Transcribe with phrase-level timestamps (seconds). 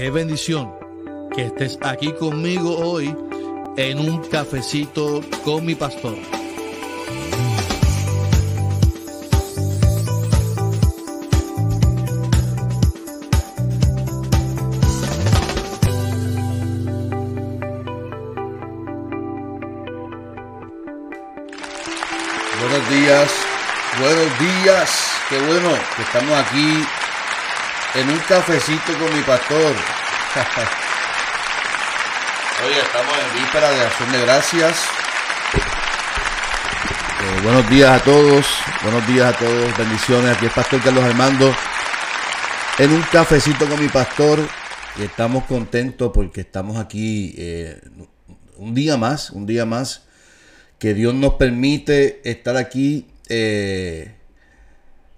[0.00, 0.72] Qué bendición
[1.34, 3.12] que estés aquí conmigo hoy
[3.76, 6.14] en un cafecito con mi pastor.
[22.60, 23.32] Buenos días,
[23.98, 25.10] buenos días.
[25.28, 26.86] Qué bueno que estamos aquí
[27.94, 29.74] en un cafecito con mi pastor.
[32.64, 34.84] Hoy estamos en víspera de acción de gracias.
[37.20, 38.46] Eh, buenos días a todos,
[38.82, 40.36] buenos días a todos, bendiciones.
[40.36, 41.54] Aquí es Pastor Carlos Armando
[42.78, 44.40] en un cafecito con mi pastor.
[44.96, 47.80] Y estamos contentos porque estamos aquí eh,
[48.56, 50.02] un día más, un día más
[50.78, 54.17] que Dios nos permite estar aquí eh,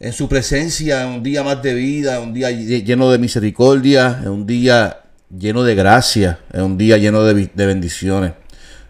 [0.01, 5.03] en su presencia, un día más de vida, un día lleno de misericordia, un día
[5.29, 8.33] lleno de gracia, un día lleno de, bendiciones.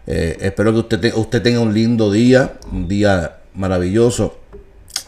[0.07, 4.39] Eh, espero que usted, usted tenga un lindo día, un día maravilloso.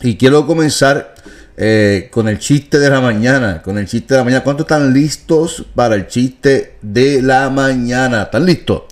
[0.02, 1.16] Y quiero comenzar
[1.56, 4.44] eh, con el chiste de la mañana, con el chiste de la mañana.
[4.44, 8.24] ¿Cuántos están listos para el chiste de la mañana?
[8.24, 8.84] ¿Están listos?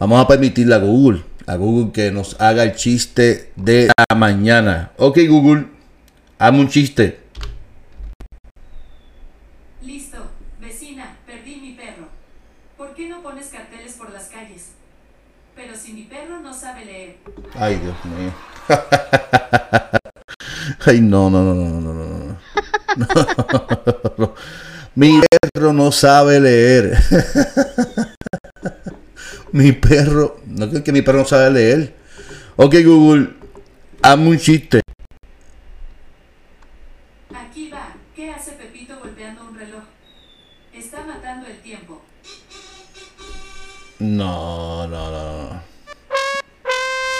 [0.00, 4.90] Vamos a permitirle a Google a Google que nos haga el chiste de la mañana.
[4.96, 5.66] Ok, Google,
[6.38, 7.20] hazme un chiste.
[9.82, 10.18] Listo,
[10.60, 12.08] vecina, perdí mi perro.
[12.76, 14.72] ¿Por qué no pones carteles por las calles?
[15.54, 17.16] Pero si mi perro no sabe leer.
[17.54, 18.32] Ay, Dios mío.
[20.86, 22.36] Ay, no, no, no, no, no, no.
[24.18, 24.34] no.
[24.96, 26.96] Mi perro no sabe leer.
[29.52, 31.94] mi perro, no creo que mi perro no sabe leer.
[32.56, 33.34] Ok, Google,
[34.00, 34.80] hazme un chiste.
[37.34, 37.94] Aquí va.
[38.16, 39.82] ¿Qué hace Pepito golpeando un reloj?
[40.72, 42.00] Está matando el tiempo.
[43.98, 45.62] No, no, no.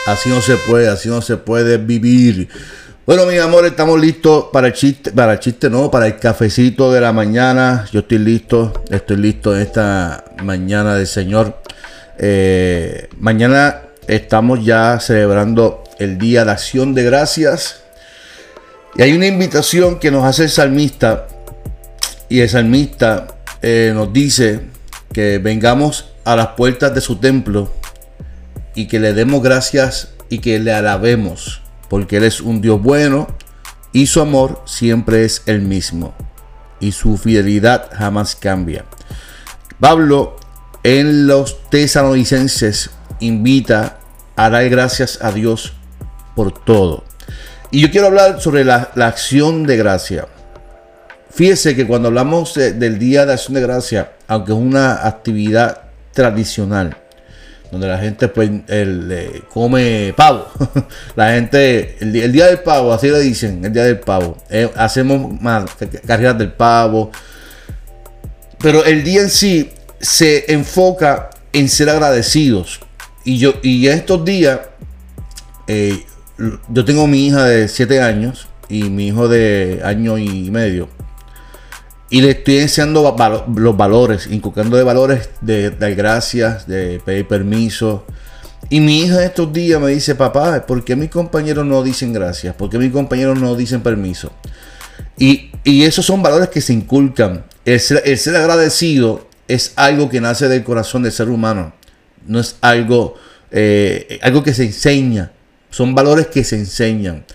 [0.06, 2.48] Así no se puede, así no se puede vivir.
[3.04, 6.90] Bueno, mi amor, estamos listos para el chiste, para el chiste no, para el cafecito
[6.90, 7.86] de la mañana.
[7.92, 11.60] Yo estoy listo, estoy listo en esta mañana del Señor.
[12.16, 17.85] Eh, mañana estamos ya celebrando el Día de Acción de Gracias.
[18.98, 21.26] Y hay una invitación que nos hace el salmista.
[22.30, 23.26] Y el salmista
[23.60, 24.62] eh, nos dice
[25.12, 27.72] que vengamos a las puertas de su templo
[28.74, 31.60] y que le demos gracias y que le alabemos.
[31.90, 33.28] Porque Él es un Dios bueno
[33.92, 36.14] y su amor siempre es el mismo.
[36.80, 38.86] Y su fidelidad jamás cambia.
[39.78, 40.36] Pablo
[40.84, 42.90] en los tesalonicenses
[43.20, 43.98] invita
[44.36, 45.74] a dar gracias a Dios
[46.34, 47.04] por todo.
[47.70, 50.26] Y yo quiero hablar sobre la, acción de gracia.
[51.30, 55.82] Fíjese que cuando hablamos del Día de Acción de Gracia, aunque es una actividad
[56.12, 56.96] tradicional,
[57.70, 58.50] donde la gente pues
[59.52, 60.46] come pavo,
[61.16, 65.38] la gente, el, Día del Pavo, así le dicen, el Día del Pavo, eh, hacemos
[65.42, 65.64] más
[66.06, 67.10] carreras del pavo,
[68.58, 72.80] pero el día en sí se enfoca en ser agradecidos.
[73.24, 74.60] Y yo, y estos días,
[75.66, 76.04] eh,
[76.38, 80.88] yo tengo mi hija de 7 años y mi hijo de año y medio.
[82.08, 83.16] Y le estoy enseñando
[83.56, 88.04] los valores, inculcando de valores de dar gracias, de pedir permiso.
[88.68, 92.54] Y mi hija estos días me dice, papá, ¿por qué mis compañeros no dicen gracias?
[92.54, 94.32] ¿Por qué mis compañeros no dicen permiso?
[95.18, 97.44] Y, esos son valores que se inculcan.
[97.64, 101.72] el ser agradecido es algo que nace del corazón del ser humano.
[102.26, 103.14] No es algo,
[103.50, 105.32] eh, algo que se enseña.
[105.76, 107.26] Son valores que se enseñan.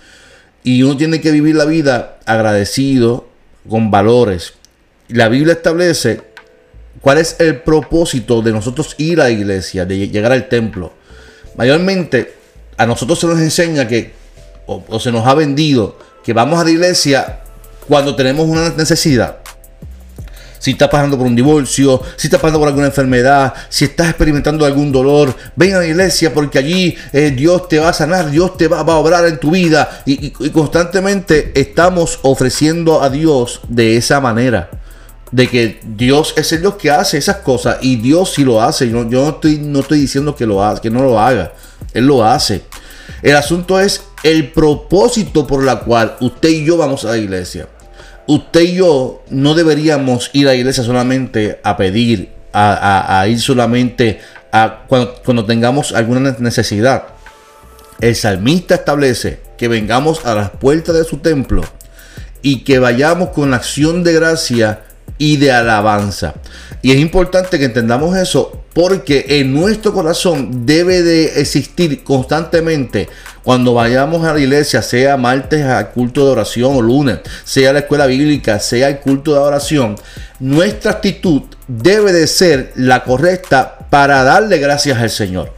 [0.64, 3.30] Y uno tiene que vivir la vida agradecido
[3.70, 4.54] con valores.
[5.10, 6.22] La Biblia establece
[7.02, 10.92] cuál es el propósito de nosotros ir a la iglesia, de llegar al templo.
[11.56, 12.34] Mayormente
[12.78, 14.12] a nosotros se nos enseña que,
[14.66, 17.42] o se nos ha vendido, que vamos a la iglesia
[17.88, 19.41] cuando tenemos una necesidad
[20.62, 24.64] si estás pasando por un divorcio, si estás pasando por alguna enfermedad, si estás experimentando
[24.64, 28.58] algún dolor, ven a la iglesia porque allí eh, Dios te va a sanar, Dios
[28.58, 34.22] te va, a obrar en tu vida y, constantemente estamos ofreciendo a Dios de esa
[34.22, 34.70] manera
[35.32, 38.88] de que Dios es el Dios que hace esas cosas y Dios sí lo hace.
[38.88, 41.54] Yo, no, estoy, no estoy diciendo que, lo que no lo haga.
[41.96, 42.62] Él lo hace.
[43.24, 47.68] El asunto es el propósito por la cual usted y yo vamos a la iglesia
[48.28, 54.20] usted y yo no deberíamos ir a la iglesia solamente a pedir, a, ir solamente
[54.52, 57.04] a cuando, tengamos alguna necesidad.
[58.00, 61.62] El salmista establece que vengamos a las puertas de su templo
[62.42, 64.82] y que vayamos con acción de gracia
[65.18, 66.34] y de alabanza.
[66.82, 73.08] Y es importante que entendamos eso porque en nuestro corazón debe de existir constantemente
[73.44, 77.80] cuando vayamos a la iglesia, sea martes al culto de oración o lunes, sea la
[77.80, 79.96] escuela bíblica, sea el culto de oración,
[80.40, 85.54] nuestra actitud debe de ser la correcta para darle gracias al Señor.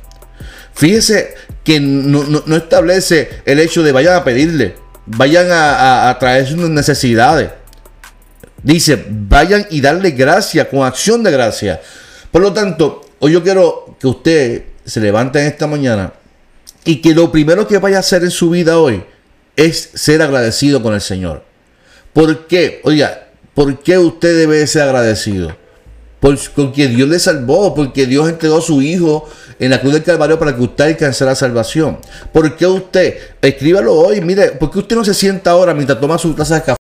[0.73, 4.75] Fíjese que no, establece el hecho de vayan a pedirle,
[5.05, 7.49] vayan a, traer sus necesidades.
[8.61, 11.81] Dice, vayan y darle gracia con acción de gracia.
[12.31, 16.13] Por lo tanto, hoy yo quiero que usted se levante esta mañana
[16.85, 19.03] y que lo primero que vaya a hacer en su vida hoy
[19.55, 21.43] es ser agradecido con el Señor.
[22.11, 22.81] ¿Por qué?
[22.83, 25.55] Oiga, ¿por qué usted debe ser agradecido?
[26.19, 30.39] Porque Dios le salvó, porque Dios entregó a su Hijo en la cruz del Calvario
[30.39, 31.99] para que usted alcance la salvación.
[32.31, 33.17] ¿Por qué usted?
[33.41, 36.61] Escríbalo hoy, mire, ¿por qué usted no se sienta ahora mientras toma su taza de
[36.61, 36.82] café?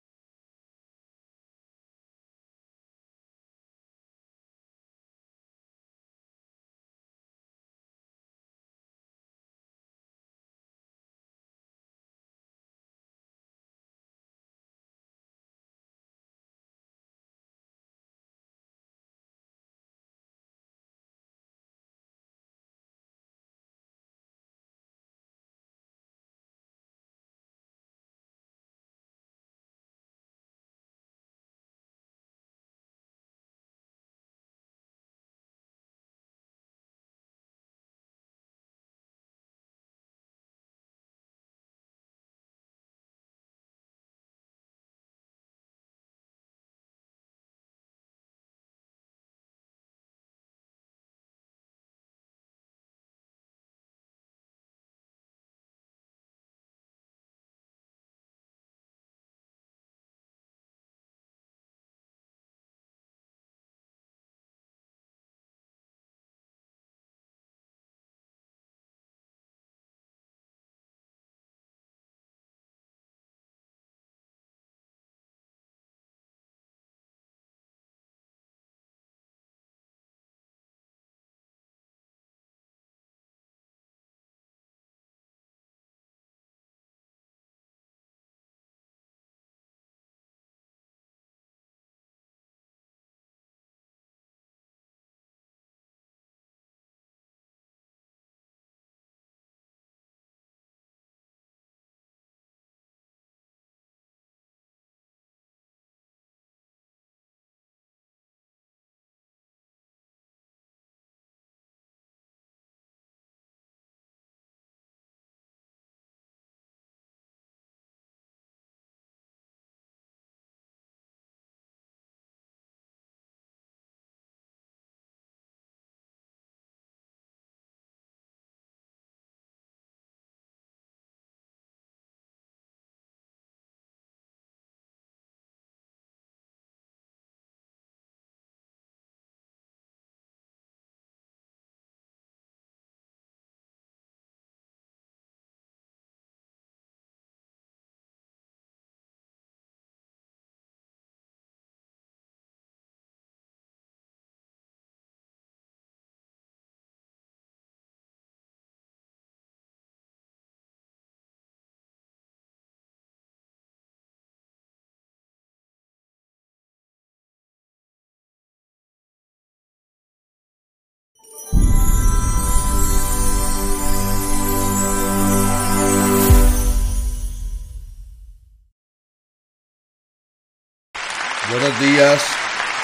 [181.52, 182.22] Buenos días,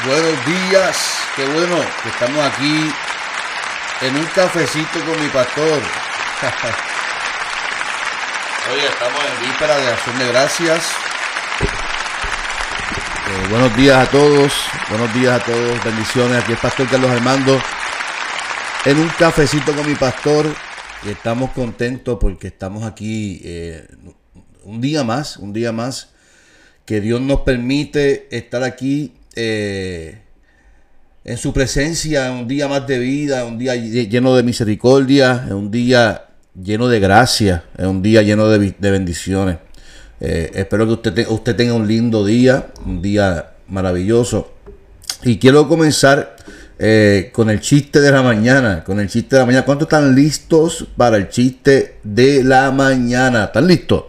[0.05, 0.97] buenos días.
[1.35, 2.93] Qué bueno que estamos aquí
[4.03, 5.81] en un cafecito con mi pastor.
[8.71, 10.93] Oye, estamos en víspera de acción de gracias.
[13.27, 14.53] Eh, buenos días a todos,
[14.91, 16.43] buenos días a todos, bendiciones.
[16.43, 17.59] Aquí el pastor Carlos Armando
[18.85, 20.45] en un cafecito con mi pastor.
[21.05, 23.89] Y estamos contentos porque estamos aquí eh,
[24.65, 26.18] un día más, un día más
[26.89, 30.23] que Dios nos permite estar aquí eh,
[31.23, 36.29] en su presencia, un día más de vida, un día lleno de misericordia, un día
[36.55, 39.59] lleno de gracia, un día lleno de, bendiciones.
[40.19, 44.55] Eh, espero que usted, usted tenga un lindo día, un día maravilloso.
[45.25, 46.37] Y quiero comenzar
[46.79, 48.83] eh, con el chiste de la mañana.
[48.83, 49.67] Con el chiste de la mañana.
[49.67, 53.45] ¿Cuántos están listos para el chiste de la mañana?
[53.45, 54.05] ¿Están listos?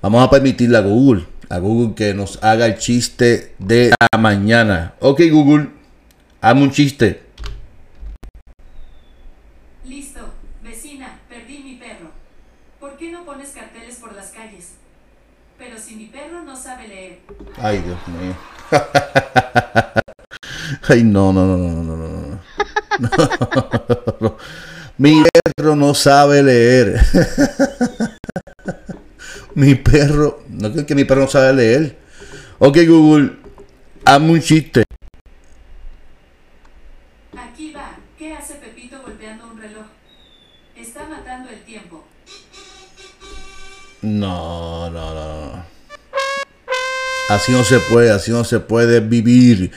[0.00, 4.94] Vamos a permitirle a Google a Google que nos haga el chiste de la mañana.
[5.00, 5.68] Ok, Google,
[6.40, 7.24] hazme un chiste.
[9.84, 10.32] Listo,
[10.62, 12.10] vecina, perdí mi perro.
[12.80, 14.76] ¿Por qué no pones carteles por las calles?
[15.58, 17.18] Pero si mi perro no sabe leer.
[17.58, 18.34] Ay, Dios mío.
[20.88, 22.40] Ay, no, no, no, no, no, no, no.
[24.20, 24.36] no.
[24.96, 25.22] Mi
[25.54, 26.98] perro no sabe leer.
[29.54, 31.98] mi perro, no creo que mi perro no sabe leer.
[32.58, 33.32] Ok, Google,
[34.04, 34.84] hazme un chiste.
[37.36, 39.86] Aquí va, ¿qué hace Pepito golpeando un reloj?
[40.76, 42.04] Está matando el tiempo.
[44.02, 45.64] No, no, no.
[47.28, 49.70] Así no se puede, así no se puede vivir.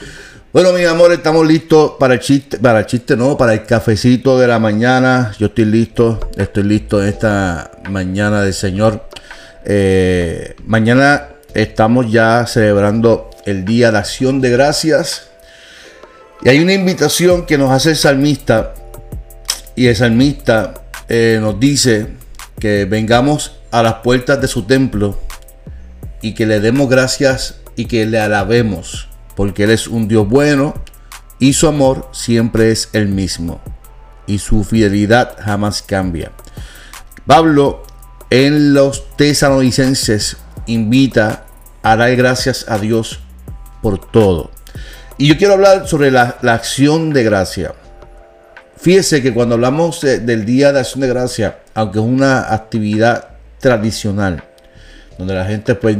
[0.52, 4.38] Bueno, mi amor, estamos listos para el chiste, para el chiste no, para el cafecito
[4.38, 5.34] de la mañana.
[5.38, 9.05] Yo estoy listo, estoy listo en esta mañana del Señor.
[9.68, 15.28] Eh, mañana estamos ya celebrando el Día de Acción de Gracias.
[16.42, 18.74] Y hay una invitación que nos hace el salmista.
[19.74, 20.74] Y el salmista
[21.08, 22.12] eh, nos dice
[22.60, 25.20] que vengamos a las puertas de su templo
[26.22, 30.74] y que le demos gracias y que le alabemos, porque Él es un Dios bueno
[31.38, 33.60] y su amor siempre es el mismo
[34.26, 36.32] y su fidelidad jamás cambia.
[37.26, 37.82] Pablo
[38.30, 41.44] en los tesalonicenses invita
[41.82, 43.20] a dar gracias a Dios
[43.82, 44.50] por todo.
[45.18, 47.74] Y yo quiero hablar sobre la, acción de gracia.
[48.76, 53.28] Fíjese que cuando hablamos de, del Día de Acción de Gracia, aunque es una actividad
[53.58, 54.44] tradicional,
[55.16, 55.96] donde la gente pues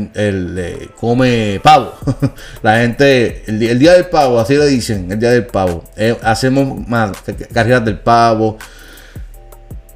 [1.00, 1.94] come pavo,
[2.62, 6.14] la gente, el, el, Día del Pavo, así le dicen, el Día del Pavo, eh,
[6.22, 7.12] hacemos más
[7.52, 8.58] carreras del pavo,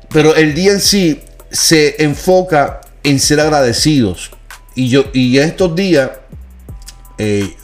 [0.08, 4.30] pero el día en sí se enfoca en ser agradecidos.
[4.74, 6.10] Y yo, y estos días,
[7.18, 7.54] eh,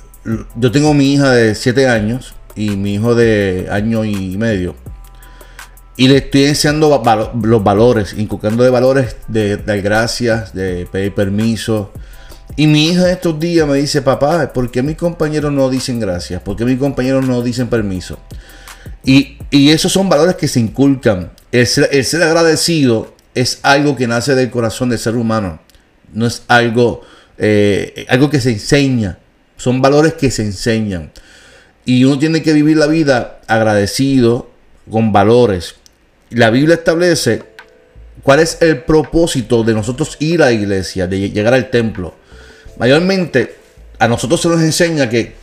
[0.57, 4.75] yo tengo mi hija de 7 años y mi hijo de año y medio.
[5.97, 7.03] Y le estoy enseñando
[7.43, 11.93] los valores, inculcando de valores de gracias, de pedir permiso.
[12.55, 16.41] Y mi hija estos días me dice, papá, ¿por qué mis compañeros no dicen gracias?
[16.43, 18.19] ¿Por qué mis compañeros no dicen permiso?
[19.05, 21.33] Y, y esos son valores que se inculcan.
[21.53, 25.61] El ser, agradecido es algo que nace del corazón del ser humano.
[26.15, 27.03] No es algo,
[27.37, 29.19] eh, algo que se enseña.
[29.59, 31.13] Son valores que se enseñan.
[31.85, 34.51] Y uno tiene que vivir la vida agradecido,
[34.91, 35.75] con valores.
[36.31, 37.43] La Biblia establece
[38.23, 42.15] cuál es el propósito de nosotros ir a la iglesia, de llegar al templo.
[42.79, 43.55] Mayormente
[43.99, 45.35] a nosotros se nos enseña que,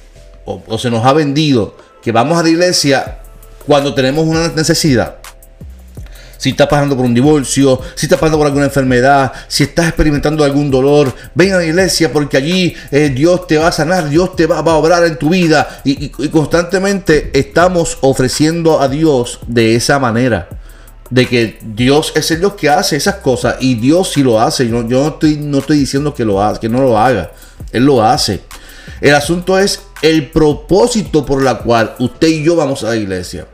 [0.45, 3.19] o, o se nos ha vendido, que vamos a la iglesia
[3.67, 5.17] cuando tenemos una necesidad.
[6.43, 10.43] Si estás pasando por un divorcio, si estás pasando por alguna enfermedad, si estás experimentando
[10.43, 14.35] algún dolor, ven a la iglesia porque allí eh, Dios te va a sanar, Dios
[14.35, 15.79] te va, a obrar en tu vida.
[15.85, 20.49] Y, constantemente estamos ofreciendo a Dios de esa manera.
[21.09, 24.67] De que Dios es el Dios que hace esas cosas y Dios sí lo hace.
[24.67, 26.25] Yo, no, estoy, no estoy diciendo que,
[26.59, 27.31] que no lo haga.
[27.71, 28.41] Él lo hace.
[28.99, 33.47] El asunto es el propósito por la cual usted y yo vamos a la iglesia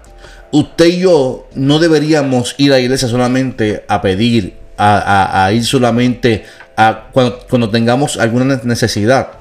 [0.51, 6.45] usted y yo no deberíamos ir a la iglesia solamente a pedir, a, ir solamente
[6.75, 9.31] a cuando, cuando, tengamos alguna necesidad.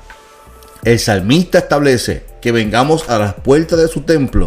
[0.85, 4.47] El salmista establece que vengamos a las puertas de su templo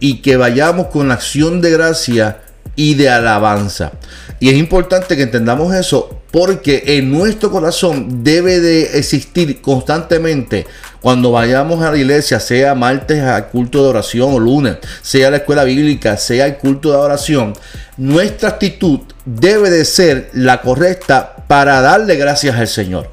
[0.00, 2.38] y que vayamos con acción de gracia
[2.76, 3.92] y de alabanza.
[4.40, 10.66] Y es importante que entendamos eso porque en nuestro corazón debe de existir constantemente
[11.02, 15.38] cuando vayamos a la iglesia, sea martes al culto de oración o lunes, sea la
[15.38, 17.54] escuela bíblica, sea el culto de oración,
[17.96, 23.10] nuestra actitud debe de ser la correcta para darle gracias al Señor.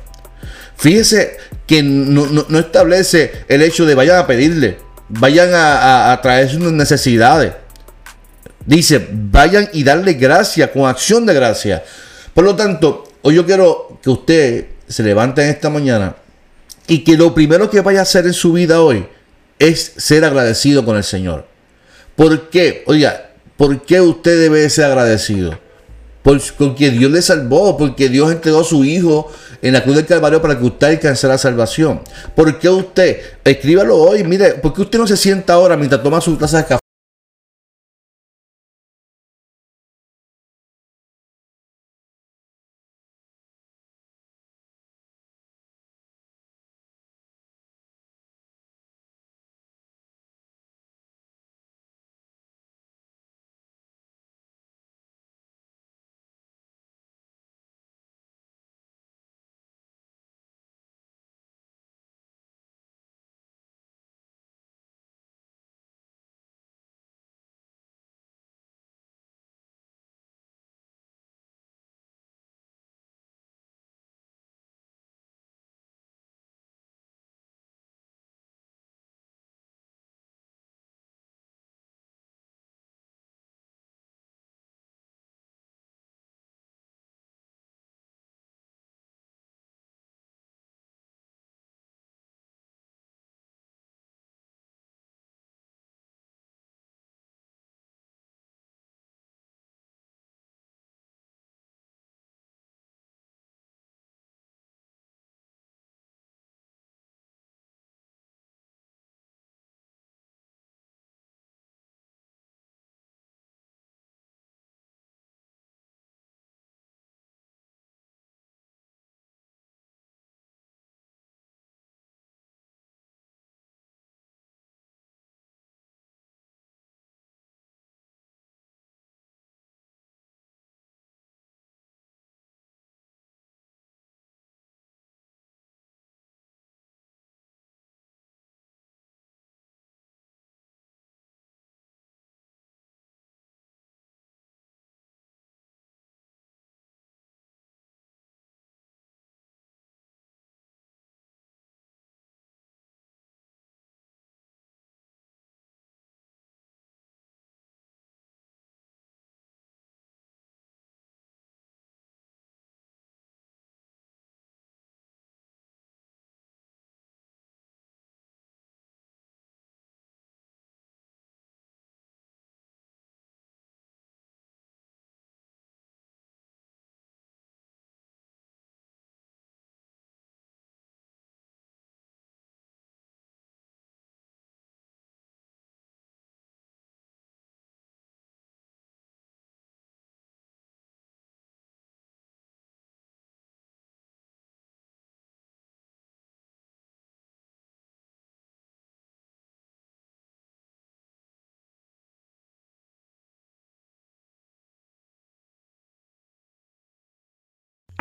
[0.77, 4.77] Fíjese que no, establece el hecho de vayan a pedirle,
[5.09, 7.53] vayan a, a, a traer sus necesidades.
[8.67, 11.83] Dice, vayan y darle gracia con acción de gracia.
[12.35, 16.15] Por lo tanto, hoy yo quiero que usted se levante en esta mañana
[16.89, 19.05] y que lo primero que vaya a hacer en su vida hoy
[19.59, 21.45] es ser agradecido con el Señor.
[22.15, 22.83] ¿Por qué?
[22.87, 25.57] Oiga, ¿por qué usted debe ser agradecido?
[26.23, 29.31] Porque Dios le salvó, porque Dios entregó a su Hijo
[29.61, 32.01] en la cruz del Calvario para que usted alcance la salvación.
[32.35, 33.21] ¿Por qué usted?
[33.43, 36.65] Escríbalo hoy, mire, ¿por qué usted no se sienta ahora mientras toma su taza de
[36.65, 36.78] café?